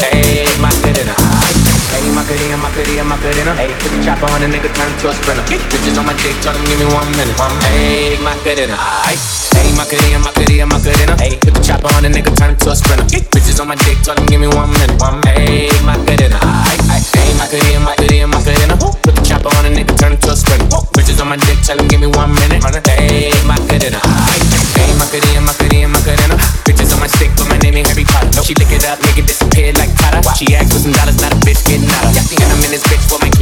[0.00, 1.12] Hey, Macarena.
[1.92, 3.52] Hey, Macarena, my cadena, Macarena.
[3.54, 5.44] Hey, put the chopper on a nigga, turn to a sprinter.
[5.44, 7.36] Bitches on my dick, tell them give me one minute.
[7.68, 8.76] Hey, Macarena.
[9.52, 11.14] Hey, Macarena, my cadena, Macarena.
[11.20, 13.04] Hey, put the chopper on a nigga, turn to a sprinter.
[13.04, 14.96] Bitches on my dick, tell them give me one minute.
[15.00, 15.29] One minute.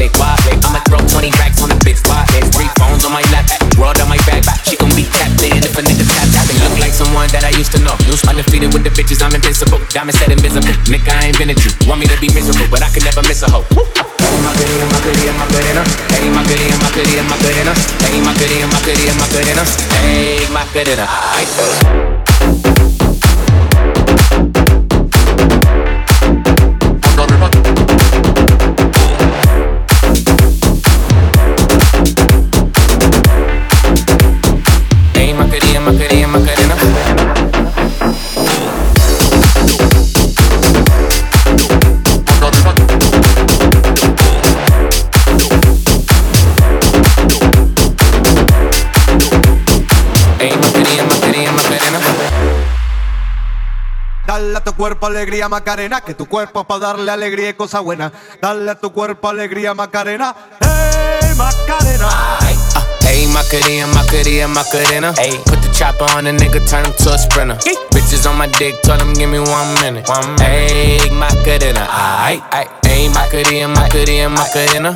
[0.06, 0.14] Click.
[0.62, 1.98] I'ma throw 20 racks on the bitch.
[2.06, 2.22] Why?
[2.54, 4.46] Three phones on my lap, world on my back.
[4.62, 6.46] She gon' be in if a nigga tap tap.
[6.62, 7.98] Look like someone that I used to know.
[8.30, 9.82] Undefeated with the bitches, I'm invincible.
[9.90, 10.70] Diamond said invisible.
[10.86, 11.74] Nigga, I ain't been a Jew.
[11.90, 13.66] Want me to be miserable, but I can never miss a hoe.
[13.66, 15.82] Hey, Macarena, Macarena, Macarena.
[16.14, 17.72] Hey, Macarena, Macarena, Macarena.
[18.06, 19.62] Hey, Macarena, Macarena, Macarena.
[19.98, 21.06] Hey, Macarena.
[21.06, 22.17] Hey,
[54.28, 57.80] Dale a tu cuerpo alegría Macarena, que tu cuerpo es para darle alegría y cosa
[57.80, 58.12] buena.
[58.42, 62.08] Dale a tu cuerpo alegría Macarena, hey Macarena.
[62.42, 65.14] Uh, Hey, Macarena, Macarena, Macarena.
[65.16, 67.56] Hey, put the chopper on a nigga, turn him to a sprinter.
[67.90, 70.06] Bitches on my dick, tell him give me one minute.
[70.06, 70.70] One minute.
[70.70, 71.88] Hey, Macarena.
[71.88, 72.68] Aight, aight.
[72.84, 74.94] Hey, Macarena, Macarena, Macarena.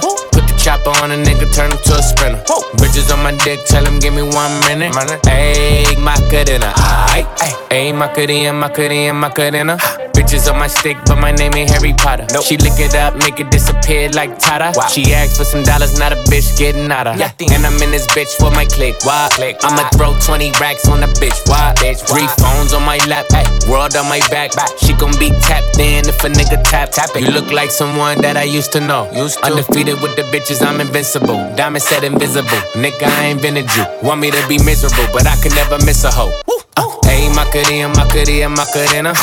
[0.62, 2.40] Chopper on a nigga, turn him to a sprinter.
[2.78, 4.94] Bitches on my dick, tell him give me one minute.
[5.26, 6.72] Hey, Macarena.
[7.10, 7.26] Aight.
[7.70, 9.76] Hey, Macarena, Macarena, Macarena.
[10.12, 12.26] Bitches on my stick, but my name ain't Harry Potter.
[12.42, 14.72] She lick it up, make it disappear like Tata.
[14.88, 17.20] She asked for some dollars, not a bitch getting out of.
[17.20, 18.96] And I'm in this bitch for my click.
[19.04, 19.28] Why?
[19.32, 21.36] click I'ma throw 20 racks on the bitch.
[21.48, 21.72] Why?
[21.76, 24.52] bitch Three phones on my lap, ay, world on my back.
[24.78, 27.22] She gon' be tapped in if a nigga tap tap it.
[27.22, 29.08] You look like someone that I used to know.
[29.42, 31.38] Undefeated with the bitches, I'm invincible.
[31.56, 32.62] Diamond said invisible.
[32.74, 33.84] Nigga, I ain't been a Jew.
[34.02, 36.32] Want me to be miserable, but I can never miss a hoe.
[36.76, 39.14] Uh, hey, Macarena, Macarena, Macarena.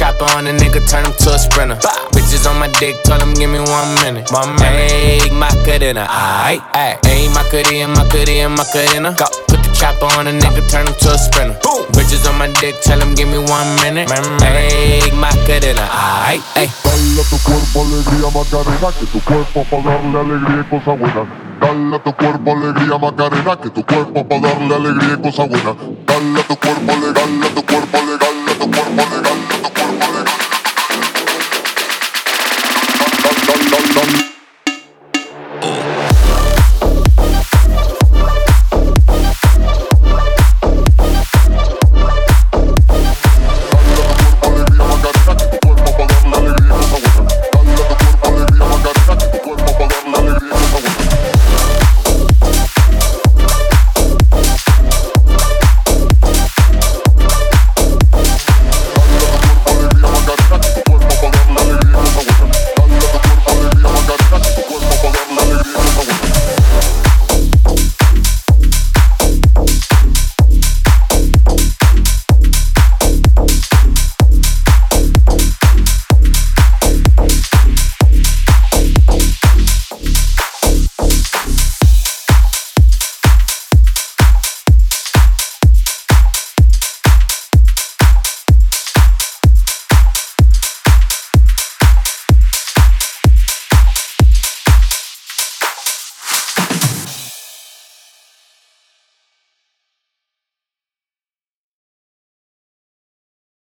[0.00, 1.76] Chopper on a nigga, turn him to a sprinter.
[2.16, 4.24] Bitches on my dick, tell him give me one minute.
[4.32, 4.88] One minute.
[4.90, 7.04] Hey, Macarena, aight, aight.
[7.04, 9.12] Hey, Macarena, Macarena, Macarena.
[9.12, 9.26] Go.
[9.46, 11.52] Put the chopper on a nigga, turn him to a sprinter.
[11.92, 14.08] Bitches on my dick, tell him give me one minute.
[14.40, 16.72] Hey, Macarena, aight, aight.
[16.80, 21.28] Dale a tu cuerpo alegría Macarena, que tu cuerpo para darle alegría y cosa buena.
[21.60, 25.76] Dale a tu cuerpo alegría Macarena, que tu cuerpo para darle alegría y cosa buena.
[26.08, 29.20] Dale a tu cuerpo, le- dale a tu cuerpo, le- dale a tu cuerpo, le-
[29.20, 29.39] dale a tu